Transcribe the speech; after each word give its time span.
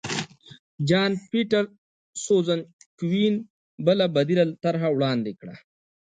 جان 0.89 1.11
پیټرسزونکوین 1.31 3.33
بله 3.85 4.05
بدیله 4.15 4.43
طرحه 4.63 4.89
وړاندې 4.93 5.31
کړه. 5.41 5.55